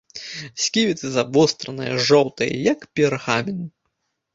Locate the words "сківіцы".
0.63-1.05